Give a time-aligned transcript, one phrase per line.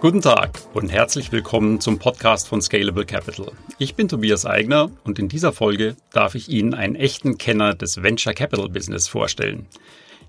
[0.00, 3.50] Guten Tag und herzlich willkommen zum Podcast von Scalable Capital.
[3.78, 8.00] Ich bin Tobias Eigner und in dieser Folge darf ich Ihnen einen echten Kenner des
[8.00, 9.66] Venture Capital Business vorstellen.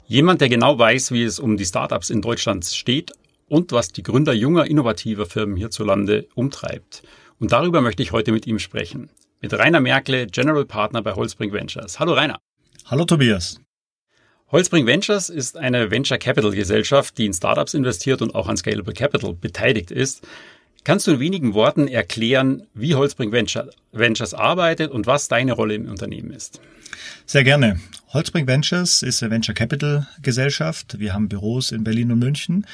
[0.07, 3.11] Jemand, der genau weiß, wie es um die Startups in Deutschland steht
[3.47, 7.03] und was die Gründer junger, innovativer Firmen hierzulande umtreibt.
[7.39, 9.11] Und darüber möchte ich heute mit ihm sprechen.
[9.39, 11.99] Mit Rainer Merkle, General Partner bei Holzbring Ventures.
[11.99, 12.39] Hallo Rainer.
[12.87, 13.61] Hallo Tobias.
[14.51, 18.95] Holzbring Ventures ist eine Venture Capital Gesellschaft, die in Startups investiert und auch an Scalable
[18.95, 20.27] Capital beteiligt ist.
[20.83, 25.87] Kannst du in wenigen Worten erklären, wie Holzbring Ventures arbeitet und was deine Rolle im
[25.87, 26.61] Unternehmen ist?
[27.27, 27.79] Sehr gerne.
[28.11, 30.99] Holzbring Ventures ist eine Venture Capital Gesellschaft.
[30.99, 32.65] Wir haben Büros in Berlin und München.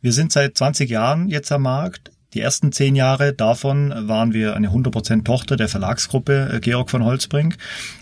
[0.00, 2.12] Wir sind seit 20 Jahren jetzt am Markt.
[2.34, 7.04] Die ersten zehn Jahre davon waren wir eine 100% Tochter der Verlagsgruppe äh, Georg von
[7.04, 7.56] Holzbrink.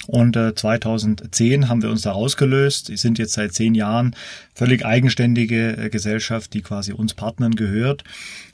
[0.06, 2.88] Und 2010 äh, haben wir uns da rausgelöst.
[2.88, 4.16] Wir sind jetzt seit zehn Jahren
[4.54, 8.04] völlig eigenständige äh, Gesellschaft, die quasi uns Partnern gehört.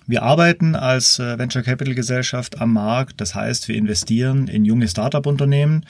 [0.08, 3.20] Wir arbeiten als Venture Capital Gesellschaft am Markt.
[3.20, 5.84] Das heißt, wir investieren in junge Startup-Unternehmen.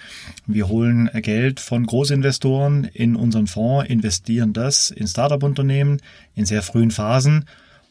[0.44, 6.00] Wir holen Geld von Großinvestoren in unseren Fonds, investieren das in Startup-Unternehmen
[6.34, 7.44] in sehr frühen Phasen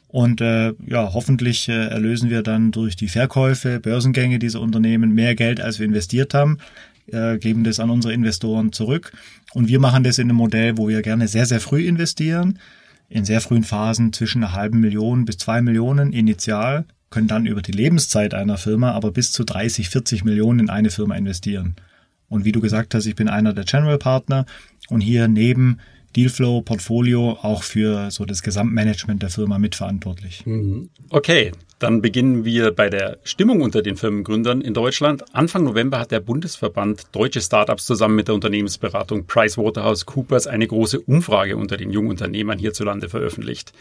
[0.08, 5.36] und äh, ja, hoffentlich äh, erlösen wir dann durch die Verkäufe, Börsengänge dieser Unternehmen mehr
[5.36, 6.60] Geld, als wir investiert haben,
[7.08, 9.12] äh, geben das an unsere Investoren zurück.
[9.54, 12.60] Und wir machen das in einem Modell, wo wir gerne sehr, sehr früh investieren,
[13.10, 17.62] in sehr frühen Phasen zwischen einer halben Million bis zwei Millionen initial, können dann über
[17.62, 21.76] die Lebenszeit einer Firma aber bis zu 30, 40 Millionen in eine Firma investieren.
[22.30, 24.46] Und wie du gesagt hast, ich bin einer der General Partner
[24.90, 25.80] und hier neben
[26.18, 30.46] Dealflow, Portfolio auch für so das Gesamtmanagement der Firma mitverantwortlich.
[30.46, 30.90] Mhm.
[31.12, 35.24] Okay, dann beginnen wir bei der Stimmung unter den Firmengründern in Deutschland.
[35.36, 41.56] Anfang November hat der Bundesverband Deutsche Startups zusammen mit der Unternehmensberatung PricewaterhouseCoopers eine große Umfrage
[41.56, 43.74] unter den jungen Unternehmern hierzulande veröffentlicht.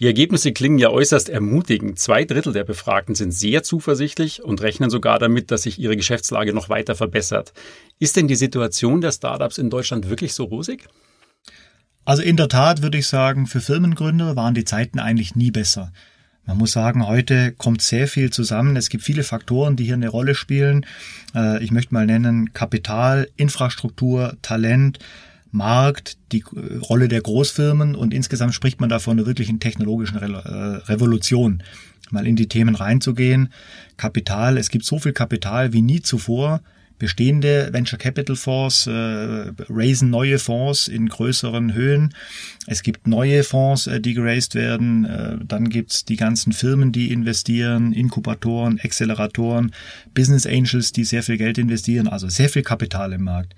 [0.00, 1.98] Die Ergebnisse klingen ja äußerst ermutigend.
[2.00, 6.52] Zwei Drittel der Befragten sind sehr zuversichtlich und rechnen sogar damit, dass sich ihre Geschäftslage
[6.52, 7.52] noch weiter verbessert.
[8.00, 10.88] Ist denn die Situation der Startups in Deutschland wirklich so rosig?
[12.08, 15.92] Also in der Tat würde ich sagen, für Firmengründer waren die Zeiten eigentlich nie besser.
[16.46, 18.76] Man muss sagen, heute kommt sehr viel zusammen.
[18.76, 20.86] Es gibt viele Faktoren, die hier eine Rolle spielen.
[21.34, 25.00] Äh, ich möchte mal nennen Kapital, Infrastruktur, Talent,
[25.50, 30.16] Markt, die äh, Rolle der Großfirmen und insgesamt spricht man da von einer wirklichen technologischen
[30.16, 31.62] äh, Revolution.
[32.08, 33.52] Mal in die Themen reinzugehen.
[33.98, 36.62] Kapital, es gibt so viel Kapital wie nie zuvor
[36.98, 42.14] bestehende Venture Capital Fonds äh, raisen neue Fonds in größeren Höhen.
[42.66, 45.04] Es gibt neue Fonds, äh, die geraced werden.
[45.04, 49.72] Äh, dann gibt's die ganzen Firmen, die investieren, Inkubatoren, Acceleratoren,
[50.14, 53.54] Business Angels, die sehr viel Geld investieren, also sehr viel Kapital im Markt.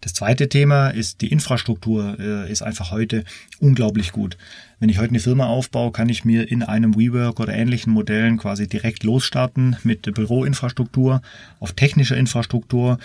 [0.00, 3.24] Das zweite Thema ist die Infrastruktur, äh, ist einfach heute
[3.58, 4.36] unglaublich gut.
[4.78, 8.38] Wenn ich heute eine Firma aufbaue, kann ich mir in einem WeWork oder ähnlichen Modellen
[8.38, 11.20] quasi direkt losstarten mit Büroinfrastruktur.
[11.58, 12.98] Auf technischer Infrastruktur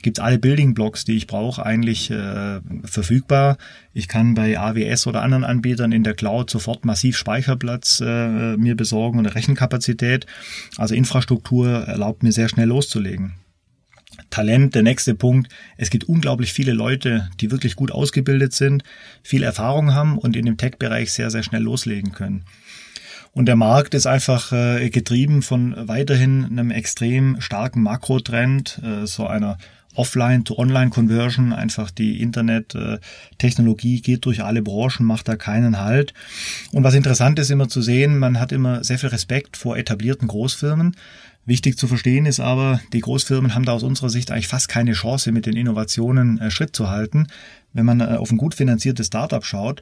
[0.00, 3.58] gibt alle Building Blocks, die ich brauche, eigentlich äh, verfügbar.
[3.92, 8.74] Ich kann bei AWS oder anderen Anbietern in der Cloud sofort massiv Speicherplatz äh, mir
[8.74, 10.24] besorgen und Rechenkapazität.
[10.78, 13.34] Also Infrastruktur erlaubt mir sehr schnell loszulegen.
[14.30, 15.48] Talent, der nächste Punkt.
[15.76, 18.82] Es gibt unglaublich viele Leute, die wirklich gut ausgebildet sind,
[19.22, 22.44] viel Erfahrung haben und in dem Tech-Bereich sehr, sehr schnell loslegen können.
[23.32, 29.26] Und der Markt ist einfach äh, getrieben von weiterhin einem extrem starken Makrotrend, äh, so
[29.26, 29.58] einer
[29.94, 31.52] Offline-to-Online-Conversion.
[31.52, 36.14] Einfach die Internet-Technologie geht durch alle Branchen, macht da keinen Halt.
[36.72, 40.28] Und was interessant ist immer zu sehen, man hat immer sehr viel Respekt vor etablierten
[40.28, 40.96] Großfirmen.
[41.48, 44.92] Wichtig zu verstehen ist aber, die Großfirmen haben da aus unserer Sicht eigentlich fast keine
[44.92, 47.28] Chance, mit den Innovationen äh, Schritt zu halten.
[47.72, 49.80] Wenn man äh, auf ein gut finanziertes Startup schaut,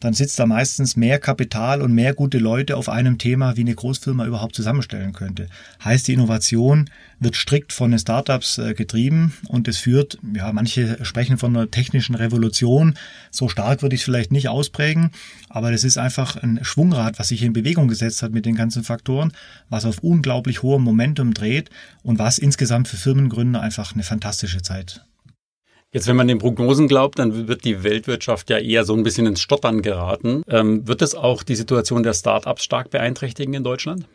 [0.00, 3.74] dann sitzt da meistens mehr Kapital und mehr gute Leute auf einem Thema, wie eine
[3.74, 5.48] Großfirma überhaupt zusammenstellen könnte.
[5.82, 11.04] Heißt, die Innovation wird strikt von den Startups äh, getrieben und es führt, ja, manche
[11.04, 12.94] sprechen von einer technischen Revolution.
[13.30, 15.10] So stark würde ich es vielleicht nicht ausprägen,
[15.48, 18.84] aber das ist einfach ein Schwungrad, was sich in Bewegung gesetzt hat mit den ganzen
[18.84, 19.32] Faktoren,
[19.68, 21.70] was auf unglaublich hohem Momentum dreht
[22.02, 25.04] und was insgesamt für Firmengründer einfach eine fantastische Zeit
[25.90, 29.26] Jetzt, wenn man den Prognosen glaubt, dann wird die Weltwirtschaft ja eher so ein bisschen
[29.26, 30.42] ins Stottern geraten.
[30.46, 34.06] Ähm, wird es auch die Situation der Startups stark beeinträchtigen in Deutschland?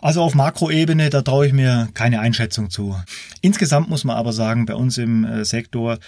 [0.00, 2.96] Also auf Makroebene, da traue ich mir keine Einschätzung zu.
[3.42, 5.98] Insgesamt muss man aber sagen, bei uns im äh, Sektor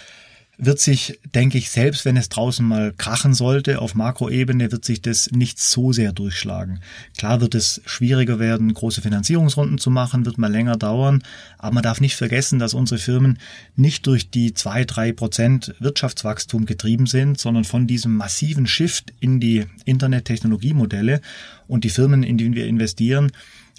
[0.57, 5.01] wird sich, denke ich, selbst wenn es draußen mal krachen sollte, auf Makroebene wird sich
[5.01, 6.79] das nicht so sehr durchschlagen.
[7.15, 11.23] Klar wird es schwieriger werden, große Finanzierungsrunden zu machen, wird mal länger dauern,
[11.59, 13.37] aber man darf nicht vergessen, dass unsere Firmen
[13.75, 19.39] nicht durch die zwei, drei Prozent Wirtschaftswachstum getrieben sind, sondern von diesem massiven Shift in
[19.39, 21.21] die Internet-Technologiemodelle
[21.67, 23.31] und die Firmen, in die wir investieren,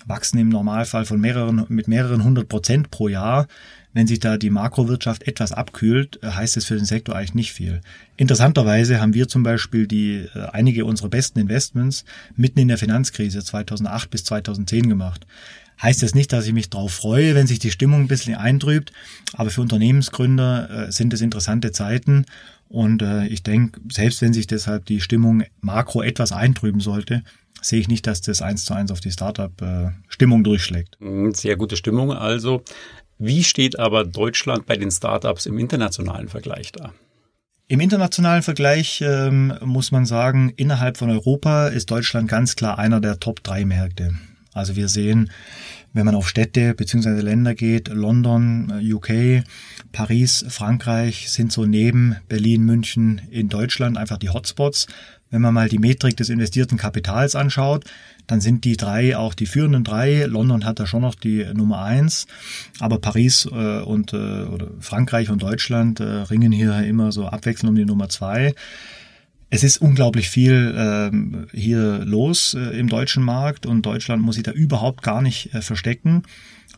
[0.07, 3.47] wachsen im Normalfall von mehreren, mit mehreren hundert Prozent pro Jahr.
[3.95, 7.53] Wenn sich da die Makrowirtschaft etwas abkühlt, äh, heißt es für den Sektor eigentlich nicht
[7.53, 7.81] viel.
[8.17, 12.05] Interessanterweise haben wir zum Beispiel die, äh, einige unserer besten Investments
[12.37, 15.27] mitten in der Finanzkrise 2008 bis 2010 gemacht.
[15.81, 18.93] Heißt jetzt nicht, dass ich mich darauf freue, wenn sich die Stimmung ein bisschen eintrübt,
[19.33, 22.25] aber für Unternehmensgründer äh, sind es interessante Zeiten
[22.71, 27.23] und ich denke, selbst wenn sich deshalb die Stimmung makro etwas eintrüben sollte,
[27.61, 30.99] sehe ich nicht, dass das eins zu eins auf die Startup-Stimmung äh, durchschlägt.
[31.33, 32.63] Sehr gute Stimmung also.
[33.19, 36.93] Wie steht aber Deutschland bei den Startups im internationalen Vergleich da?
[37.67, 43.01] Im internationalen Vergleich ähm, muss man sagen, innerhalb von Europa ist Deutschland ganz klar einer
[43.01, 44.15] der Top 3 Märkte.
[44.55, 45.31] Also wir sehen,
[45.93, 47.21] wenn man auf Städte bzw.
[47.21, 49.45] Länder geht, London, äh, UK,
[49.93, 54.87] Paris, Frankreich sind so neben Berlin, München in Deutschland einfach die Hotspots.
[55.31, 57.85] Wenn man mal die Metrik des investierten Kapitals anschaut,
[58.27, 60.25] dann sind die drei auch die führenden drei.
[60.25, 62.27] London hat da schon noch die Nummer eins,
[62.79, 67.71] aber Paris äh, und äh, oder Frankreich und Deutschland äh, ringen hier immer so abwechselnd
[67.71, 68.55] um die Nummer zwei.
[69.51, 74.45] Es ist unglaublich viel ähm, hier los äh, im deutschen Markt und Deutschland muss sich
[74.45, 76.23] da überhaupt gar nicht äh, verstecken.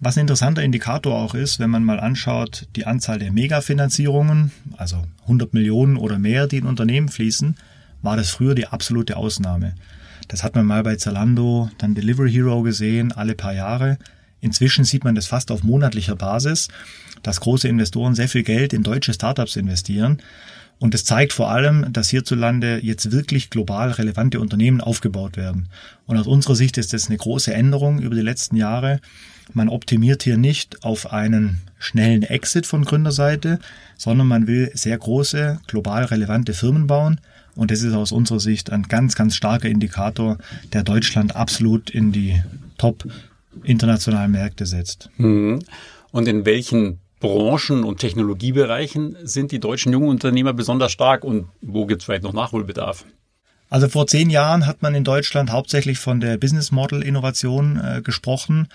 [0.01, 5.03] Was ein interessanter Indikator auch ist, wenn man mal anschaut, die Anzahl der Megafinanzierungen, also
[5.23, 7.57] 100 Millionen oder mehr, die in Unternehmen fließen,
[8.03, 9.75] war das früher die absolute Ausnahme.
[10.29, 13.99] Das hat man mal bei Zalando, dann Delivery Hero gesehen, alle paar Jahre.
[14.41, 16.69] Inzwischen sieht man das fast auf monatlicher Basis,
[17.23, 20.23] dass große Investoren sehr viel Geld in deutsche Startups investieren.
[20.81, 25.69] Und es zeigt vor allem, dass hierzulande jetzt wirklich global relevante Unternehmen aufgebaut werden.
[26.07, 29.01] Und aus unserer Sicht ist das eine große Änderung über die letzten Jahre.
[29.53, 33.59] Man optimiert hier nicht auf einen schnellen Exit von Gründerseite,
[33.97, 37.21] sondern man will sehr große, global relevante Firmen bauen,
[37.57, 40.39] und das ist aus unserer Sicht ein ganz, ganz starker Indikator,
[40.73, 42.41] der Deutschland absolut in die
[42.79, 43.07] Top
[43.65, 45.11] internationalen Märkte setzt.
[45.19, 45.61] Mhm.
[46.13, 51.87] Und in welchen Branchen und Technologiebereichen sind die deutschen jungen Unternehmer besonders stark und wo
[51.87, 53.05] gibt es vielleicht noch Nachholbedarf?
[53.69, 58.03] Also vor zehn Jahren hat man in Deutschland hauptsächlich von der Business Model Innovation äh,
[58.03, 58.67] gesprochen.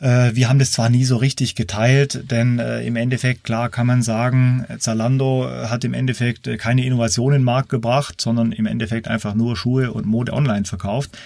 [0.00, 3.86] Äh, wir haben das zwar nie so richtig geteilt, denn äh, im Endeffekt, klar kann
[3.86, 8.66] man sagen, Zalando hat im Endeffekt äh, keine Innovation in den Markt gebracht, sondern im
[8.66, 11.18] Endeffekt einfach nur Schuhe und Mode online verkauft.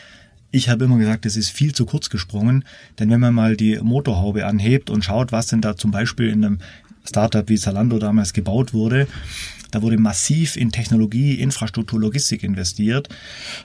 [0.53, 2.65] Ich habe immer gesagt, es ist viel zu kurz gesprungen,
[2.99, 6.45] denn wenn man mal die Motorhaube anhebt und schaut, was denn da zum Beispiel in
[6.45, 6.59] einem
[7.09, 9.07] Startup wie Zalando damals gebaut wurde,
[9.71, 13.09] da wurde massiv in Technologie, Infrastruktur, Logistik investiert.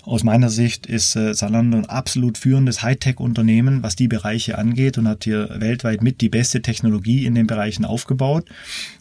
[0.04, 5.08] Aus meiner Sicht ist äh, Zalando ein absolut führendes Hightech-Unternehmen, was die Bereiche angeht und
[5.08, 8.48] hat hier weltweit mit die beste Technologie in den Bereichen aufgebaut.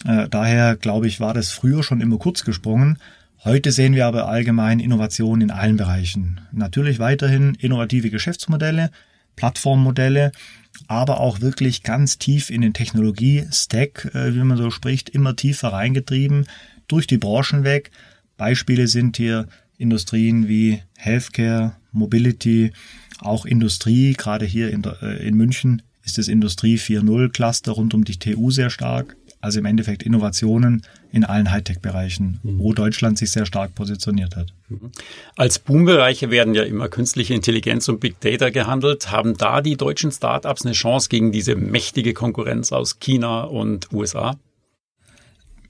[0.06, 2.98] Äh, daher glaube ich, war das früher schon immer kurz gesprungen.
[3.44, 6.40] Heute sehen wir aber allgemein Innovationen in allen Bereichen.
[6.50, 8.90] Natürlich weiterhin innovative Geschäftsmodelle,
[9.36, 10.32] Plattformmodelle,
[10.88, 15.74] aber auch wirklich ganz tief in den Technologie-Stack, äh, wie man so spricht, immer tiefer
[15.74, 16.46] reingetrieben
[16.88, 17.90] durch die Branchen weg.
[18.38, 22.72] Beispiele sind hier Industrien wie Healthcare, Mobility,
[23.20, 28.04] auch Industrie, gerade hier in, äh, in München ist das Industrie 4.0 Cluster rund um
[28.04, 29.16] die TU sehr stark.
[29.44, 30.80] Also im Endeffekt Innovationen
[31.12, 32.58] in allen Hightech-Bereichen, mhm.
[32.60, 34.54] wo Deutschland sich sehr stark positioniert hat.
[34.70, 34.90] Mhm.
[35.36, 39.10] Als Boombereiche werden ja immer künstliche Intelligenz und Big Data gehandelt.
[39.10, 44.38] Haben da die deutschen Startups eine Chance gegen diese mächtige Konkurrenz aus China und USA?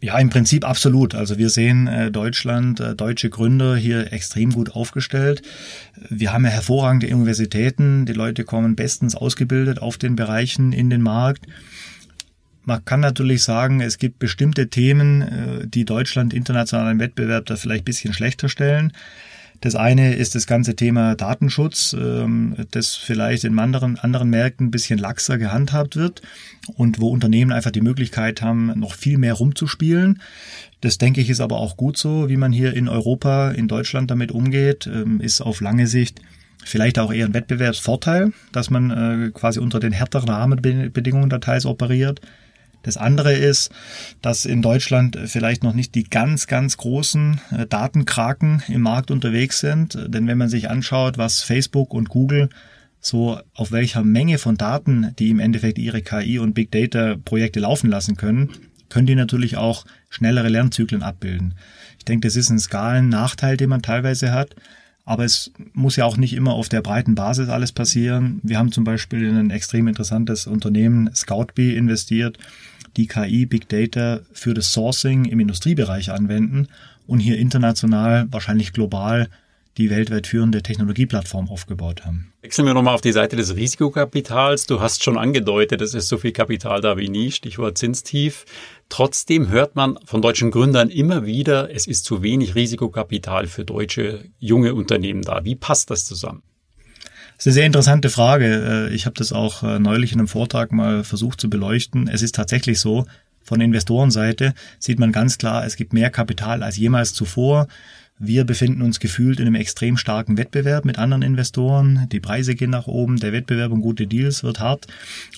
[0.00, 1.16] Ja, im Prinzip absolut.
[1.16, 5.42] Also wir sehen äh, Deutschland, äh, deutsche Gründer hier extrem gut aufgestellt.
[6.10, 8.06] Wir haben ja hervorragende Universitäten.
[8.06, 11.46] Die Leute kommen bestens ausgebildet auf den Bereichen in den Markt.
[12.64, 17.56] Man kann natürlich sagen, es gibt bestimmte Themen, äh, die Deutschland international im Wettbewerb da
[17.56, 18.92] vielleicht bisschen schlechter stellen.
[19.60, 24.70] Das eine ist das ganze Thema Datenschutz, ähm, das vielleicht in anderen, anderen Märkten ein
[24.70, 26.22] bisschen laxer gehandhabt wird
[26.76, 30.20] und wo Unternehmen einfach die Möglichkeit haben, noch viel mehr rumzuspielen.
[30.80, 34.10] Das denke ich ist aber auch gut so, wie man hier in Europa, in Deutschland
[34.10, 36.20] damit umgeht, ähm, ist auf lange Sicht
[36.64, 41.66] vielleicht auch eher ein Wettbewerbsvorteil, dass man äh, quasi unter den härteren Rahmenbedingungen da teils
[41.66, 42.20] operiert.
[42.84, 43.72] Das andere ist,
[44.22, 49.58] dass in Deutschland vielleicht noch nicht die ganz, ganz großen äh, Datenkraken im Markt unterwegs
[49.58, 49.98] sind.
[50.06, 52.50] Denn wenn man sich anschaut, was Facebook und Google
[53.00, 57.60] so auf welcher Menge von Daten, die im Endeffekt ihre KI und Big Data Projekte
[57.60, 58.50] laufen lassen können,
[58.88, 61.54] können die natürlich auch schnellere Lernzyklen abbilden.
[61.98, 64.54] Ich denke, das ist ein Skalen-Nachteil, den man teilweise hat.
[65.06, 68.40] Aber es muss ja auch nicht immer auf der breiten Basis alles passieren.
[68.42, 72.38] Wir haben zum Beispiel in ein extrem interessantes Unternehmen, Scoutbee, investiert,
[72.96, 76.68] die KI Big Data für das Sourcing im Industriebereich anwenden
[77.06, 79.28] und hier international, wahrscheinlich global,
[79.76, 82.32] die weltweit führende Technologieplattform aufgebaut haben.
[82.42, 84.66] Wechseln wir nochmal auf die Seite des Risikokapitals.
[84.66, 88.44] Du hast schon angedeutet, es ist so viel Kapital da wie nie, Stichwort Zinstief.
[88.88, 94.26] Trotzdem hört man von deutschen Gründern immer wieder, es ist zu wenig Risikokapital für deutsche
[94.38, 95.44] junge Unternehmen da.
[95.44, 96.42] Wie passt das zusammen?
[97.36, 98.88] Das ist eine sehr interessante Frage.
[98.90, 102.08] Äh, ich habe das auch äh, neulich in einem Vortrag mal versucht zu beleuchten.
[102.08, 103.06] Es ist tatsächlich so,
[103.42, 107.68] von Investorenseite sieht man ganz klar, es gibt mehr Kapital als jemals zuvor.
[108.18, 112.08] Wir befinden uns gefühlt in einem extrem starken Wettbewerb mit anderen Investoren.
[112.10, 114.86] Die Preise gehen nach oben, der Wettbewerb um gute Deals wird hart.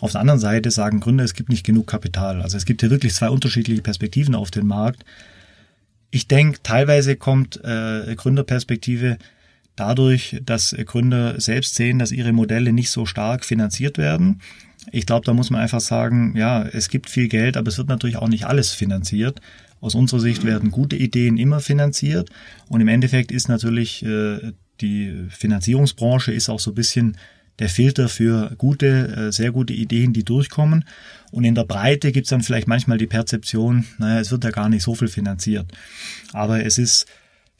[0.01, 2.43] Auf der anderen Seite sagen Gründer, es gibt nicht genug Kapital.
[2.43, 5.05] Also es gibt hier wirklich zwei unterschiedliche Perspektiven auf den Markt.
[6.11, 9.17] Ich denke, teilweise kommt äh, Gründerperspektive
[9.77, 14.41] dadurch, dass Gründer selbst sehen, dass ihre Modelle nicht so stark finanziert werden.
[14.93, 17.89] Ich glaube, da muss man einfach sagen, ja, es gibt viel Geld, aber es wird
[17.89, 19.41] natürlich auch nicht alles finanziert.
[19.81, 22.31] Aus unserer Sicht werden gute Ideen immer finanziert
[22.69, 27.17] und im Endeffekt ist natürlich äh, die Finanzierungsbranche ist auch so ein bisschen
[27.59, 30.85] der Filter für gute, äh, sehr gute Ideen, die durchkommen.
[31.31, 34.51] Und in der Breite gibt es dann vielleicht manchmal die Perzeption, naja, es wird ja
[34.51, 35.67] gar nicht so viel finanziert.
[36.33, 37.07] Aber es ist,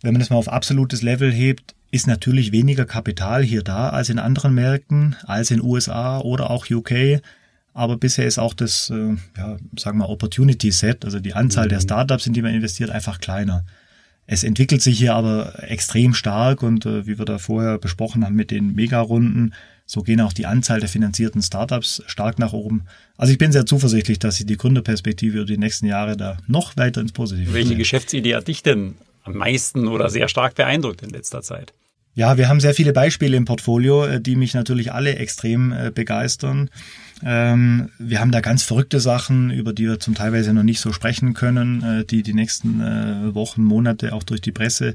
[0.03, 4.11] wenn man das mal auf absolutes Level hebt, ist natürlich weniger Kapital hier da als
[4.11, 7.21] in anderen Märkten, als in USA oder auch UK.
[7.73, 11.71] Aber bisher ist auch das, äh, ja, sagen wir, Opportunity Set, also die Anzahl mhm.
[11.71, 13.65] der Startups, in die man investiert, einfach kleiner.
[14.27, 18.35] Es entwickelt sich hier aber extrem stark und äh, wie wir da vorher besprochen haben
[18.35, 19.55] mit den Megarunden,
[19.87, 22.83] so gehen auch die Anzahl der finanzierten Startups stark nach oben.
[23.17, 26.77] Also ich bin sehr zuversichtlich, dass sich die Gründerperspektive über die nächsten Jahre da noch
[26.77, 27.79] weiter ins Positive Welche bringt.
[27.79, 31.73] Geschäftsidee hat dich denn am meisten oder sehr stark beeindruckt in letzter Zeit?
[32.17, 35.93] Ja, wir haben sehr viele Beispiele im Portfolio, äh, die mich natürlich alle extrem äh,
[35.95, 36.71] begeistern.
[37.23, 40.95] Ähm, wir haben da ganz verrückte Sachen, über die wir zum Teilweise noch nicht so
[40.95, 42.81] sprechen können, äh, die die nächsten
[43.35, 44.95] Wochen, Monate auch durch die Presse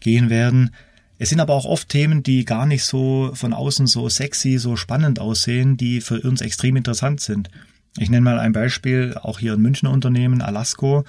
[0.00, 0.70] gehen werden.
[1.18, 4.76] Es sind aber auch oft Themen, die gar nicht so von außen so sexy, so
[4.76, 7.50] spannend aussehen, die für uns extrem interessant sind.
[7.96, 11.04] Ich nenne mal ein Beispiel, auch hier ein Münchner Unternehmen, Alasco.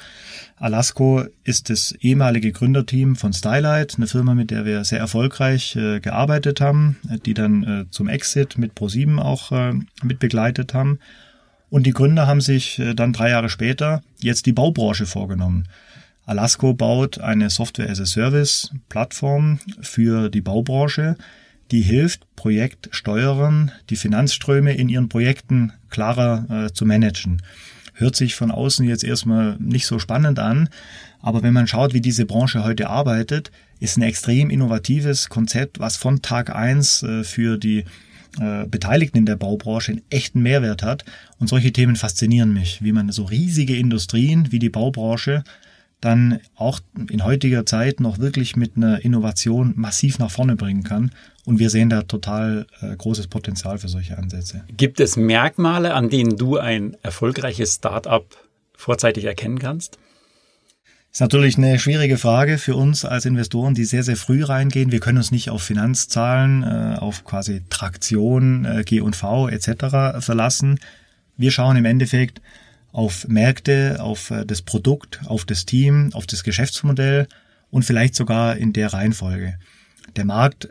[0.58, 6.00] Alasco ist das ehemalige Gründerteam von Stylight, eine Firma, mit der wir sehr erfolgreich äh,
[6.00, 9.74] gearbeitet haben, die dann äh, zum Exit mit ProSieben auch äh,
[10.04, 11.00] mit begleitet haben.
[11.70, 15.68] Und die Gründer haben sich äh, dann drei Jahre später jetzt die Baubranche vorgenommen.
[16.26, 21.18] Alasco baut eine Software-as-a-Service-Plattform für die Baubranche,
[21.72, 27.42] die hilft Projektsteuerern, die Finanzströme in ihren Projekten klarer äh, zu managen.
[27.94, 30.70] Hört sich von außen jetzt erstmal nicht so spannend an,
[31.22, 35.98] aber wenn man schaut, wie diese Branche heute arbeitet, ist ein extrem innovatives Konzept, was
[35.98, 37.86] von Tag eins äh, für die
[38.40, 41.06] äh, Beteiligten in der Baubranche einen echten Mehrwert hat.
[41.40, 45.44] Und solche Themen faszinieren mich, wie man so riesige Industrien wie die Baubranche
[46.06, 51.12] dann auch in heutiger Zeit noch wirklich mit einer Innovation massiv nach vorne bringen kann.
[51.46, 54.64] Und wir sehen da total äh, großes Potenzial für solche Ansätze.
[54.76, 58.26] Gibt es Merkmale, an denen du ein erfolgreiches Startup
[58.74, 60.00] vorzeitig erkennen kannst?
[61.12, 64.92] Ist natürlich eine schwierige Frage für uns als Investoren, die sehr, sehr früh reingehen.
[64.92, 70.20] Wir können uns nicht auf Finanzzahlen, äh, auf quasi Traktion, äh, G&V etc.
[70.20, 70.78] verlassen.
[71.38, 72.42] Wir schauen im Endeffekt
[72.96, 77.28] auf Märkte, auf äh, das Produkt, auf das Team, auf das Geschäftsmodell
[77.70, 79.60] und vielleicht sogar in der Reihenfolge.
[80.16, 80.70] Der Markt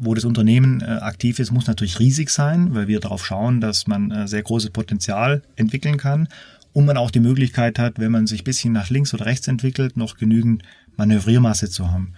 [0.00, 3.88] wo das Unternehmen äh, aktiv ist, muss natürlich riesig sein, weil wir darauf schauen, dass
[3.88, 6.28] man äh, sehr großes Potenzial entwickeln kann
[6.72, 9.96] und man auch die Möglichkeit hat, wenn man sich bisschen nach links oder rechts entwickelt,
[9.96, 10.62] noch genügend
[10.96, 12.12] Manövriermasse zu haben.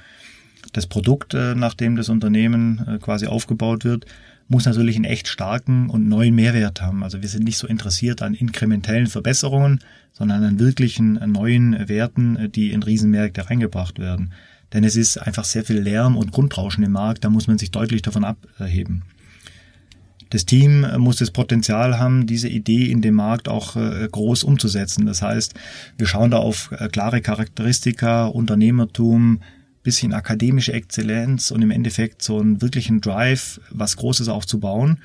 [0.75, 4.05] Das Produkt, äh, nach dem das Unternehmen quasi aufgebaut wird,
[4.51, 7.03] muss natürlich einen echt starken und neuen Mehrwert haben.
[7.03, 9.81] Also wir sind nicht so interessiert an inkrementellen Verbesserungen,
[10.13, 14.35] sondern an wirklichen äh, neuen Werten, äh, die in Riesenmärkte reingebracht werden
[14.73, 17.71] denn es ist einfach sehr viel Lärm und Grundrauschen im Markt, da muss man sich
[17.71, 19.03] deutlich davon abheben.
[20.31, 25.07] Das Team muss das Potenzial haben, diese Idee in dem Markt auch äh, groß umzusetzen.
[25.07, 25.55] Das heißt,
[25.99, 29.41] wir schauen da auf äh, klare Charakteristika, Unternehmertum,
[29.83, 34.99] bisschen akademische Exzellenz und im Endeffekt so einen wirklichen Drive, was Großes aufzubauen.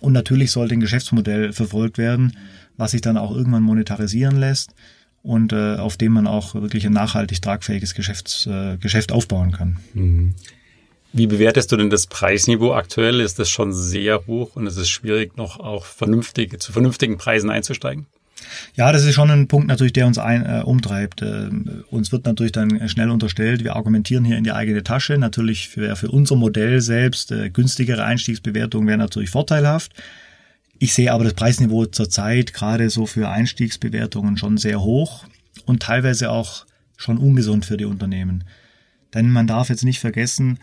[0.00, 2.36] Und natürlich sollte ein Geschäftsmodell verfolgt werden,
[2.76, 4.74] was sich dann auch irgendwann monetarisieren lässt
[5.22, 9.78] und äh, auf dem man auch wirklich ein nachhaltig tragfähiges Geschäfts, äh, Geschäft aufbauen kann.
[9.94, 10.34] Mhm.
[11.12, 13.20] Wie bewertest du denn das Preisniveau aktuell?
[13.20, 17.50] Ist das schon sehr hoch und es ist schwierig, noch auch vernünftig, zu vernünftigen Preisen
[17.50, 18.06] einzusteigen?
[18.74, 21.22] Ja, das ist schon ein Punkt natürlich, der uns ein, äh, umtreibt.
[21.22, 21.50] Äh,
[21.90, 25.18] uns wird natürlich dann schnell unterstellt, wir argumentieren hier in die eigene Tasche.
[25.18, 29.92] Natürlich für, für unser Modell selbst äh, günstigere Einstiegsbewertungen wäre natürlich vorteilhaft.
[30.78, 35.24] Ich sehe aber das Preisniveau zurzeit gerade so für Einstiegsbewertungen schon sehr hoch
[35.64, 38.44] und teilweise auch schon ungesund für die Unternehmen.
[39.14, 40.58] Denn man darf jetzt nicht vergessen,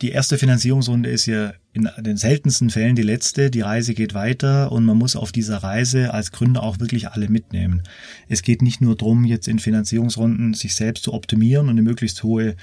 [0.00, 3.50] die erste Finanzierungsrunde ist ja in den seltensten Fällen die letzte.
[3.50, 7.28] Die Reise geht weiter und man muss auf dieser Reise als Gründer auch wirklich alle
[7.28, 7.82] mitnehmen.
[8.28, 12.22] Es geht nicht nur darum, jetzt in Finanzierungsrunden sich selbst zu optimieren und eine möglichst
[12.22, 12.56] hohe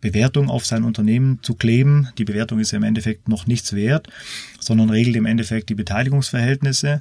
[0.00, 2.08] Bewertung auf sein Unternehmen zu kleben.
[2.18, 4.08] Die Bewertung ist ja im Endeffekt noch nichts wert,
[4.60, 7.00] sondern regelt im Endeffekt die Beteiligungsverhältnisse.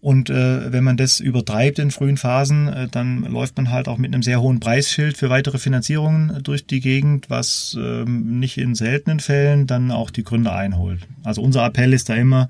[0.00, 3.98] Und äh, wenn man das übertreibt in frühen Phasen, äh, dann läuft man halt auch
[3.98, 8.74] mit einem sehr hohen Preisschild für weitere Finanzierungen durch die Gegend, was ähm, nicht in
[8.74, 11.00] seltenen Fällen dann auch die Gründer einholt.
[11.24, 12.48] Also unser Appell ist da immer,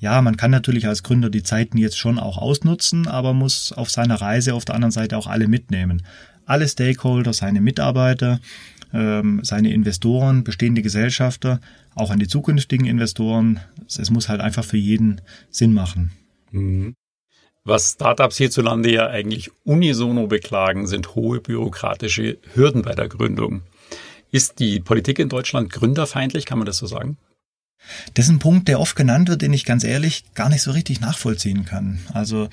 [0.00, 3.90] ja, man kann natürlich als Gründer die Zeiten jetzt schon auch ausnutzen, aber muss auf
[3.90, 6.02] seiner Reise auf der anderen Seite auch alle mitnehmen.
[6.44, 8.40] Alle Stakeholder, seine Mitarbeiter,
[8.92, 11.60] ähm, seine Investoren, bestehende Gesellschafter,
[11.94, 13.60] auch an die zukünftigen Investoren.
[13.86, 16.12] Es muss halt einfach für jeden Sinn machen.
[16.50, 16.94] Mhm.
[17.64, 23.62] Was Startups hierzulande ja eigentlich unisono beklagen, sind hohe bürokratische Hürden bei der Gründung.
[24.30, 27.16] Ist die Politik in Deutschland gründerfeindlich, kann man das so sagen?
[28.14, 30.70] Das ist ein Punkt, der oft genannt wird, den ich ganz ehrlich gar nicht so
[30.70, 32.00] richtig nachvollziehen kann.
[32.12, 32.48] Also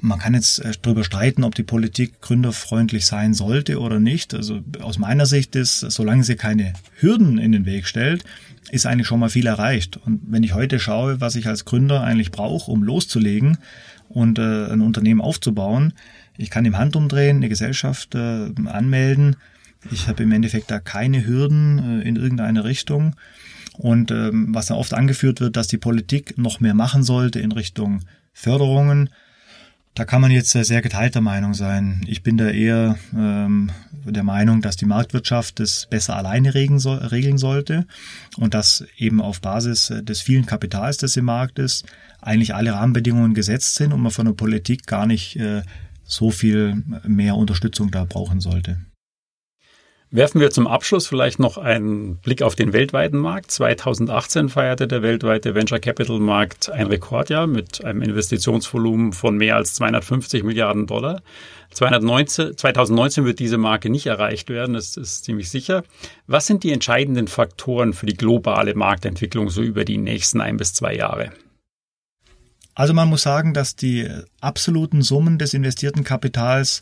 [0.00, 4.34] man kann jetzt äh, darüber streiten, ob die Politik gründerfreundlich sein sollte oder nicht.
[4.34, 8.24] Also aus meiner Sicht ist, solange sie keine Hürden in den Weg stellt,
[8.70, 9.96] ist eigentlich schon mal viel erreicht.
[9.96, 13.58] Und wenn ich heute schaue, was ich als Gründer eigentlich brauche, um loszulegen
[14.08, 15.92] und äh, ein Unternehmen aufzubauen,
[16.36, 19.36] ich kann im Handumdrehen eine Gesellschaft äh, anmelden.
[19.90, 23.16] Ich habe im Endeffekt da keine Hürden äh, in irgendeine Richtung.
[23.74, 27.52] Und ähm, was da oft angeführt wird, dass die Politik noch mehr machen sollte in
[27.52, 28.00] Richtung
[28.32, 29.10] Förderungen,
[29.94, 32.02] da kann man jetzt sehr geteilter Meinung sein.
[32.06, 33.70] Ich bin da eher ähm,
[34.04, 37.86] der Meinung, dass die Marktwirtschaft das besser alleine regeln, soll, regeln sollte
[38.36, 41.84] und dass eben auf Basis des vielen Kapitals, des im Markt ist,
[42.20, 45.62] eigentlich alle Rahmenbedingungen gesetzt sind und man von der Politik gar nicht äh,
[46.04, 48.78] so viel mehr Unterstützung da brauchen sollte.
[50.12, 53.52] Werfen wir zum Abschluss vielleicht noch einen Blick auf den weltweiten Markt.
[53.52, 59.74] 2018 feierte der weltweite Venture Capital Markt ein Rekordjahr mit einem Investitionsvolumen von mehr als
[59.74, 61.22] 250 Milliarden Dollar.
[61.70, 65.84] 219, 2019 wird diese Marke nicht erreicht werden, das ist ziemlich sicher.
[66.26, 70.74] Was sind die entscheidenden Faktoren für die globale Marktentwicklung so über die nächsten ein bis
[70.74, 71.30] zwei Jahre?
[72.74, 74.08] Also man muss sagen, dass die
[74.40, 76.80] absoluten Summen des investierten Kapitals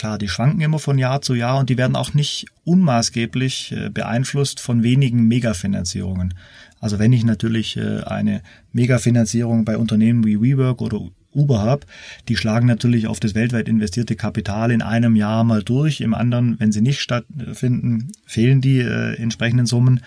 [0.00, 3.90] Klar, die schwanken immer von Jahr zu Jahr und die werden auch nicht unmaßgeblich äh,
[3.90, 6.32] beeinflusst von wenigen Megafinanzierungen.
[6.80, 8.40] Also wenn ich natürlich äh, eine
[8.72, 11.02] Megafinanzierung bei Unternehmen wie WeWork oder
[11.34, 11.84] Uber habe,
[12.30, 16.58] die schlagen natürlich auf das weltweit investierte Kapital in einem Jahr mal durch, im anderen,
[16.58, 20.00] wenn sie nicht stattfinden, fehlen die äh, entsprechenden Summen.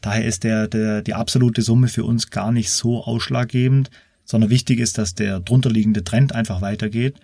[0.00, 3.90] Daher ist der, der, die absolute Summe für uns gar nicht so ausschlaggebend,
[4.24, 7.16] sondern wichtig ist, dass der drunterliegende Trend einfach weitergeht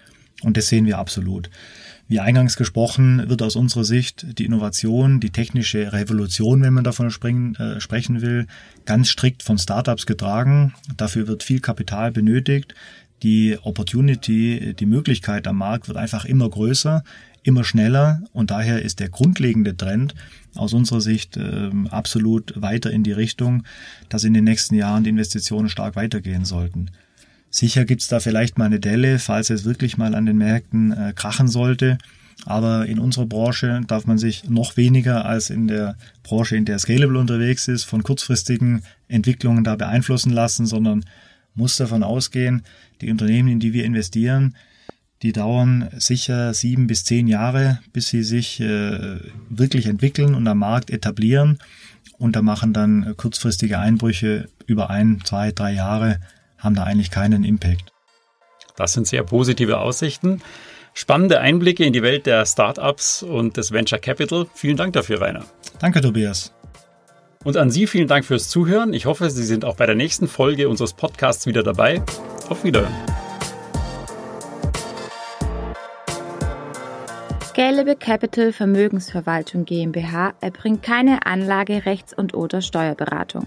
[0.42, 1.50] und das sehen wir absolut.
[2.08, 7.10] Wie eingangs gesprochen, wird aus unserer Sicht die Innovation, die technische Revolution, wenn man davon
[7.10, 8.46] springen, äh, sprechen will,
[8.84, 10.72] ganz strikt von Startups getragen.
[10.96, 12.74] Dafür wird viel Kapital benötigt.
[13.24, 17.02] Die Opportunity, die Möglichkeit am Markt wird einfach immer größer,
[17.42, 20.14] immer schneller und daher ist der grundlegende Trend
[20.54, 23.64] aus unserer Sicht äh, absolut weiter in die Richtung,
[24.08, 26.90] dass in den nächsten Jahren die Investitionen stark weitergehen sollten.
[27.56, 31.14] Sicher gibt's da vielleicht mal eine Delle, falls es wirklich mal an den Märkten äh,
[31.16, 31.96] krachen sollte.
[32.44, 36.78] Aber in unserer Branche darf man sich noch weniger als in der Branche, in der
[36.78, 41.06] Scalable unterwegs ist, von kurzfristigen Entwicklungen da beeinflussen lassen, sondern
[41.54, 42.60] muss davon ausgehen,
[43.00, 44.54] die Unternehmen, in die wir investieren,
[45.22, 50.58] die dauern sicher sieben bis zehn Jahre, bis sie sich äh, wirklich entwickeln und am
[50.58, 51.58] Markt etablieren.
[52.18, 56.20] Und da machen dann kurzfristige Einbrüche über ein, zwei, drei Jahre
[56.58, 57.92] haben da eigentlich keinen Impact.
[58.76, 60.42] Das sind sehr positive Aussichten.
[60.94, 64.46] Spannende Einblicke in die Welt der Startups und des Venture Capital.
[64.54, 65.44] Vielen Dank dafür, Rainer.
[65.78, 66.52] Danke, Tobias.
[67.44, 68.92] Und an Sie vielen Dank fürs Zuhören.
[68.92, 72.02] Ich hoffe, Sie sind auch bei der nächsten Folge unseres Podcasts wieder dabei.
[72.48, 72.94] Auf Wiederhören.
[77.56, 83.46] Scalable Capital Vermögensverwaltung GmbH erbringt keine Anlage, Rechts- und oder Steuerberatung.